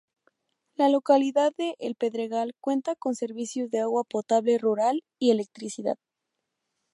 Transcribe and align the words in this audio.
La 0.73 0.89
localidad 0.89 1.53
de 1.59 1.75
El 1.77 1.93
Pedregal 1.93 2.55
cuenta 2.59 2.95
con 2.95 3.13
servicios 3.13 3.69
de 3.69 3.81
agua 3.81 4.03
potable 4.03 4.57
rural 4.57 5.03
y 5.19 5.29
electricidad. 5.29 5.99